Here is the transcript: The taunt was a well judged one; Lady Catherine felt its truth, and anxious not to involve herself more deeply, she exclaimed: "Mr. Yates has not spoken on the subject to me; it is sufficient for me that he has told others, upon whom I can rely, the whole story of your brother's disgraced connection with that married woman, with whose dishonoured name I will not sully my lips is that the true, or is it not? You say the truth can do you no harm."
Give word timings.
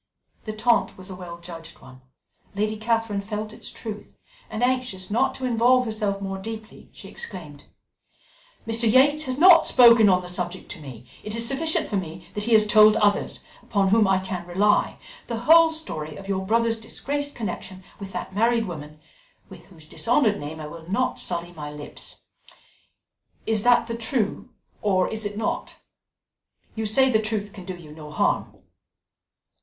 The 0.45 0.53
taunt 0.53 0.97
was 0.97 1.11
a 1.11 1.15
well 1.15 1.37
judged 1.37 1.77
one; 1.79 2.01
Lady 2.55 2.75
Catherine 2.75 3.21
felt 3.21 3.53
its 3.53 3.69
truth, 3.69 4.17
and 4.49 4.63
anxious 4.63 5.11
not 5.11 5.35
to 5.35 5.45
involve 5.45 5.85
herself 5.85 6.19
more 6.19 6.39
deeply, 6.39 6.89
she 6.91 7.07
exclaimed: 7.07 7.65
"Mr. 8.65 8.91
Yates 8.91 9.25
has 9.25 9.37
not 9.37 9.63
spoken 9.63 10.09
on 10.09 10.23
the 10.23 10.27
subject 10.27 10.71
to 10.71 10.79
me; 10.81 11.05
it 11.23 11.35
is 11.35 11.47
sufficient 11.47 11.87
for 11.87 11.97
me 11.97 12.25
that 12.33 12.45
he 12.45 12.53
has 12.53 12.65
told 12.65 12.95
others, 12.95 13.41
upon 13.61 13.89
whom 13.89 14.07
I 14.07 14.17
can 14.17 14.43
rely, 14.47 14.97
the 15.27 15.41
whole 15.41 15.69
story 15.69 16.15
of 16.15 16.27
your 16.27 16.43
brother's 16.47 16.79
disgraced 16.79 17.35
connection 17.35 17.83
with 17.99 18.11
that 18.11 18.33
married 18.33 18.65
woman, 18.65 18.99
with 19.49 19.65
whose 19.65 19.85
dishonoured 19.85 20.39
name 20.39 20.59
I 20.59 20.65
will 20.65 20.89
not 20.89 21.19
sully 21.19 21.51
my 21.53 21.69
lips 21.71 22.21
is 23.45 23.61
that 23.61 23.85
the 23.85 23.95
true, 23.95 24.49
or 24.81 25.07
is 25.09 25.25
it 25.25 25.37
not? 25.37 25.75
You 26.73 26.87
say 26.87 27.07
the 27.11 27.21
truth 27.21 27.53
can 27.53 27.65
do 27.65 27.75
you 27.75 27.91
no 27.91 28.09
harm." 28.09 28.63